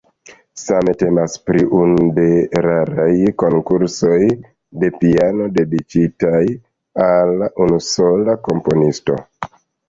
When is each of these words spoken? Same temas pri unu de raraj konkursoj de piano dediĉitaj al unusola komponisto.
Same 0.59 0.93
temas 1.01 1.33
pri 1.49 1.65
unu 1.79 2.05
de 2.15 2.23
raraj 2.65 3.11
konkursoj 3.43 4.17
de 4.85 4.89
piano 5.03 5.51
dediĉitaj 5.59 6.41
al 7.11 7.45
unusola 7.67 8.37
komponisto. 8.51 9.21